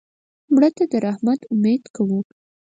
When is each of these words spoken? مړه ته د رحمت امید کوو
مړه 0.53 0.69
ته 0.77 0.83
د 0.91 0.93
رحمت 1.05 1.39
امید 1.53 1.83
کوو 1.95 2.19